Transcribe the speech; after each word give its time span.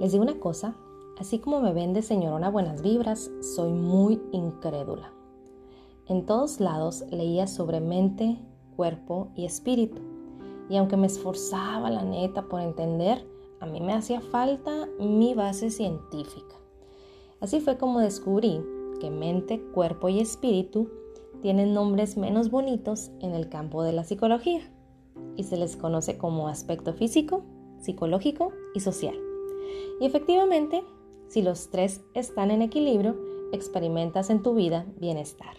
Les 0.00 0.12
digo 0.12 0.22
una 0.22 0.38
cosa, 0.38 0.76
así 1.18 1.40
como 1.40 1.60
me 1.60 1.72
vende 1.72 2.02
señorona 2.02 2.50
buenas 2.50 2.82
vibras, 2.82 3.32
soy 3.40 3.72
muy 3.72 4.20
incrédula. 4.30 5.12
En 6.06 6.24
todos 6.24 6.60
lados 6.60 7.04
leía 7.10 7.48
sobre 7.48 7.80
mente, 7.80 8.38
cuerpo 8.76 9.28
y 9.34 9.44
espíritu. 9.44 10.00
Y 10.70 10.76
aunque 10.76 10.96
me 10.96 11.08
esforzaba 11.08 11.90
la 11.90 12.04
neta 12.04 12.42
por 12.42 12.60
entender, 12.60 13.26
a 13.58 13.66
mí 13.66 13.80
me 13.80 13.92
hacía 13.92 14.20
falta 14.20 14.88
mi 15.00 15.34
base 15.34 15.70
científica. 15.70 16.54
Así 17.40 17.60
fue 17.60 17.76
como 17.76 17.98
descubrí 17.98 18.62
que 19.00 19.10
mente, 19.10 19.60
cuerpo 19.74 20.08
y 20.08 20.20
espíritu 20.20 20.88
tienen 21.42 21.74
nombres 21.74 22.16
menos 22.16 22.50
bonitos 22.50 23.10
en 23.20 23.34
el 23.34 23.48
campo 23.48 23.82
de 23.82 23.92
la 23.92 24.04
psicología 24.04 24.60
y 25.36 25.44
se 25.44 25.56
les 25.56 25.76
conoce 25.76 26.18
como 26.18 26.48
aspecto 26.48 26.92
físico, 26.94 27.42
psicológico 27.80 28.52
y 28.74 28.80
social. 28.80 29.27
Y 30.00 30.06
efectivamente, 30.06 30.84
si 31.28 31.42
los 31.42 31.70
tres 31.70 32.00
están 32.14 32.50
en 32.50 32.62
equilibrio, 32.62 33.16
experimentas 33.52 34.30
en 34.30 34.42
tu 34.42 34.54
vida 34.54 34.86
bienestar. 34.98 35.56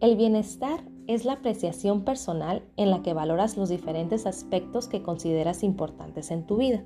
El 0.00 0.16
bienestar 0.16 0.82
es 1.06 1.24
la 1.24 1.34
apreciación 1.34 2.04
personal 2.04 2.62
en 2.76 2.90
la 2.90 3.02
que 3.02 3.14
valoras 3.14 3.56
los 3.56 3.68
diferentes 3.68 4.26
aspectos 4.26 4.88
que 4.88 5.02
consideras 5.02 5.62
importantes 5.62 6.30
en 6.30 6.46
tu 6.46 6.56
vida. 6.56 6.84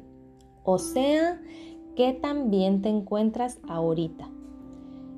O 0.65 0.79
sea, 0.79 1.41
qué 1.95 2.13
tan 2.13 2.51
bien 2.51 2.83
te 2.83 2.89
encuentras 2.89 3.59
ahorita. 3.69 4.29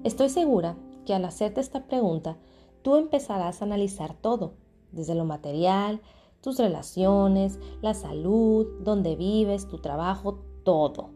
Estoy 0.05 0.29
segura 0.29 0.77
que 1.07 1.15
al 1.15 1.25
hacerte 1.25 1.61
esta 1.61 1.87
pregunta, 1.87 2.37
tú 2.83 2.97
empezarás 2.97 3.61
a 3.61 3.65
analizar 3.65 4.15
todo, 4.15 4.53
desde 4.93 5.15
lo 5.15 5.25
material, 5.25 6.01
tus 6.41 6.59
relaciones, 6.59 7.59
la 7.83 7.95
salud, 7.95 8.67
dónde 8.85 9.17
vives, 9.17 9.67
tu 9.67 9.79
trabajo, 9.79 10.39
todo. 10.69 11.09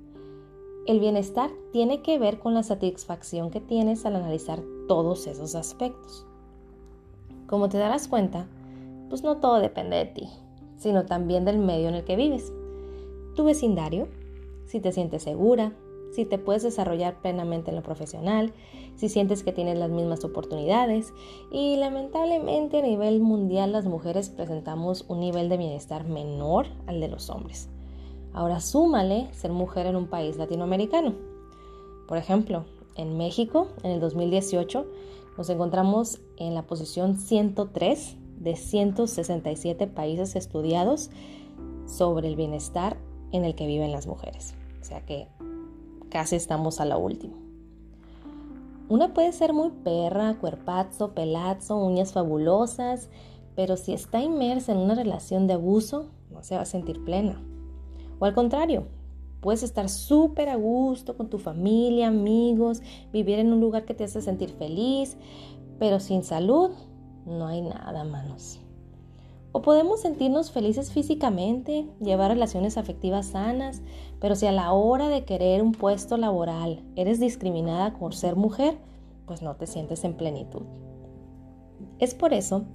El 0.87 0.99
bienestar 0.99 1.51
tiene 1.73 2.01
que 2.01 2.19
ver 2.19 2.39
con 2.39 2.55
la 2.55 2.63
satisfacción 2.63 3.51
que 3.51 3.61
tienes 3.61 4.07
al 4.07 4.17
analizar 4.17 4.63
todos 4.89 5.27
esos 5.27 5.55
aspectos. 5.55 6.27
Como 7.47 7.69
te 7.69 7.77
darás 7.77 8.09
cuenta, 8.09 8.47
pues 9.11 9.23
no 9.23 9.41
todo 9.41 9.61
depende 9.61 9.99
de 9.99 10.07
ti, 10.07 10.31
sino 10.79 11.05
también 11.05 11.45
del 11.45 11.59
medio 11.59 11.91
en 11.91 11.97
el 11.97 12.05
que 12.05 12.17
vives. 12.17 12.51
Tu 13.37 13.45
vecindario, 13.45 14.09
si 14.65 14.81
te 14.81 14.91
sientes 14.91 15.23
segura, 15.23 15.75
si 16.13 16.25
te 16.25 16.39
puedes 16.39 16.63
desarrollar 16.63 17.21
plenamente 17.21 17.73
en 17.73 17.77
lo 17.77 17.83
profesional, 17.83 18.55
si 18.97 19.11
sientes 19.11 19.43
que 19.43 19.53
tienes 19.53 19.79
las 19.79 19.91
mismas 19.91 20.25
oportunidades 20.25 21.13
y 21.51 21.77
lamentablemente 21.77 22.79
a 22.79 22.83
nivel 22.83 23.21
mundial 23.21 23.73
las 23.73 23.85
mujeres 23.85 24.31
presentamos 24.31 25.05
un 25.09 25.21
nivel 25.21 25.51
de 25.51 25.59
bienestar 25.59 26.05
menor 26.09 26.69
al 26.87 27.01
de 27.01 27.09
los 27.09 27.29
hombres. 27.29 27.69
Ahora 28.35 28.61
súmale 28.61 29.33
ser 29.35 29.53
mujer 29.53 29.87
en 29.87 29.97
un 29.97 30.07
país 30.07 30.37
latinoamericano. 30.37 31.15
Por 32.09 32.19
ejemplo, 32.19 32.65
en 32.97 33.17
México, 33.17 33.69
en 33.83 33.91
el 33.93 34.01
2018, 34.01 34.87
nos 35.37 35.49
encontramos 35.49 36.21
en 36.37 36.55
la 36.55 36.63
posición 36.63 37.17
103 37.17 38.17
de 38.39 38.57
167 38.57 39.87
países 39.87 40.37
estudiados 40.37 41.11
sobre 41.87 42.29
el 42.29 42.37
bienestar 42.37 42.97
en 43.33 43.45
el 43.45 43.55
que 43.55 43.67
viven 43.67 43.93
las 43.93 44.07
mujeres. 44.07 44.55
O 44.81 44.85
sea 44.85 45.05
que 45.05 45.29
casi 46.11 46.37
estamos 46.37 46.81
a 46.81 46.85
la 46.85 46.97
última. 46.97 47.37
Una 48.89 49.15
puede 49.15 49.33
ser 49.33 49.55
muy 49.55 49.71
perra, 49.71 50.35
cuerpazo, 50.39 51.15
pelazo, 51.15 51.77
uñas 51.77 52.13
fabulosas, 52.13 53.09
pero 53.55 53.77
si 53.77 53.95
está 53.95 54.21
inmersa 54.21 54.73
en 54.73 54.79
una 54.79 54.95
relación 54.95 55.47
de 55.47 55.55
abuso, 55.55 56.07
no 56.31 56.43
se 56.43 56.57
va 56.57 56.63
a 56.63 56.67
sentir 56.67 57.03
plena. 57.05 57.41
O 58.23 58.25
al 58.25 58.35
contrario, 58.35 58.85
puedes 59.41 59.65
estar 59.65 59.89
súper 59.89 60.49
a 60.49 60.55
gusto 60.55 61.17
con 61.17 61.29
tu 61.29 61.41
familia, 61.41 62.07
amigos, 62.07 62.81
vivir 63.13 63.41
en 63.41 63.53
un 63.53 63.59
lugar 63.59 63.85
que 63.85 63.95
te 63.95 64.05
hace 64.05 64.23
sentir 64.23 64.51
feliz, 64.51 65.17
pero 65.81 65.99
sin 65.99 66.23
salud 66.23 66.71
no 67.27 67.49
hay 67.49 67.63
nada, 67.63 68.05
manos. 68.05 68.61
O 69.51 69.61
podemos 69.61 70.03
sentirnos 70.03 70.53
felices 70.53 70.93
físicamente, 70.93 71.89
llevar 72.01 72.31
relaciones 72.31 72.79
afectivas 72.79 73.27
sanas, 73.27 73.83
pero 74.21 74.37
si 74.37 74.47
a 74.47 74.53
la 74.53 74.73
hora 74.73 75.09
de 75.09 75.25
querer 75.25 75.61
un 75.61 75.73
puesto 75.73 76.17
laboral 76.17 76.85
eres 76.95 77.19
discriminada 77.19 77.95
por 77.95 78.15
ser 78.15 78.37
mujer, 78.37 78.79
pues 79.27 79.43
no 79.43 79.57
te 79.57 79.67
sientes 79.67 80.05
en 80.05 80.15
plenitud. 80.15 80.63
Es 81.99 82.15
por 82.15 82.35
eso 82.35 82.67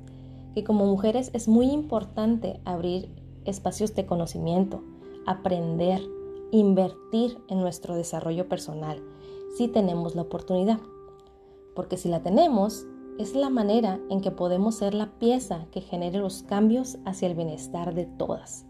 que 0.53 0.65
como 0.65 0.85
mujeres 0.87 1.31
es 1.31 1.47
muy 1.47 1.71
importante 1.71 2.59
abrir 2.65 3.15
espacios 3.45 3.95
de 3.95 4.05
conocimiento, 4.05 4.83
aprender, 5.27 6.01
invertir 6.51 7.37
en 7.49 7.61
nuestro 7.61 7.95
desarrollo 7.95 8.49
personal, 8.49 9.03
si 9.55 9.67
tenemos 9.67 10.15
la 10.15 10.23
oportunidad. 10.23 10.79
Porque 11.75 11.97
si 11.97 12.09
la 12.09 12.23
tenemos, 12.23 12.87
es 13.19 13.35
la 13.35 13.49
manera 13.49 13.99
en 14.09 14.21
que 14.21 14.31
podemos 14.31 14.75
ser 14.75 14.93
la 14.93 15.11
pieza 15.19 15.67
que 15.71 15.81
genere 15.81 16.19
los 16.19 16.43
cambios 16.43 16.97
hacia 17.05 17.27
el 17.27 17.35
bienestar 17.35 17.93
de 17.93 18.05
todas. 18.05 18.65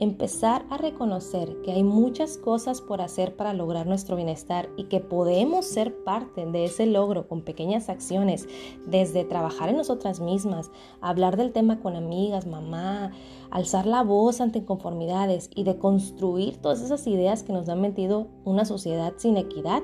Empezar 0.00 0.64
a 0.70 0.78
reconocer 0.78 1.60
que 1.60 1.72
hay 1.72 1.84
muchas 1.84 2.38
cosas 2.38 2.80
por 2.80 3.02
hacer 3.02 3.36
para 3.36 3.52
lograr 3.52 3.86
nuestro 3.86 4.16
bienestar 4.16 4.70
y 4.78 4.84
que 4.84 4.98
podemos 4.98 5.66
ser 5.66 5.94
parte 6.04 6.46
de 6.46 6.64
ese 6.64 6.86
logro 6.86 7.28
con 7.28 7.42
pequeñas 7.42 7.90
acciones, 7.90 8.48
desde 8.86 9.24
trabajar 9.24 9.68
en 9.68 9.76
nosotras 9.76 10.20
mismas, 10.20 10.70
hablar 11.02 11.36
del 11.36 11.52
tema 11.52 11.80
con 11.80 11.96
amigas, 11.96 12.46
mamá, 12.46 13.12
alzar 13.50 13.84
la 13.84 14.02
voz 14.02 14.40
ante 14.40 14.60
inconformidades 14.60 15.50
y 15.54 15.64
de 15.64 15.76
construir 15.76 16.56
todas 16.56 16.80
esas 16.80 17.06
ideas 17.06 17.42
que 17.42 17.52
nos 17.52 17.68
han 17.68 17.82
metido 17.82 18.28
una 18.46 18.64
sociedad 18.64 19.12
sin 19.18 19.36
equidad, 19.36 19.82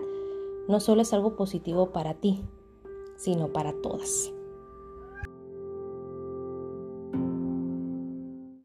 no 0.67 0.81
solo 0.81 1.03
es 1.03 1.13
algo 1.13 1.37
positivo 1.37 1.91
para 1.91 2.15
ti, 2.15 2.43
sino 3.19 3.53
para 3.53 3.75
todas. 3.83 4.33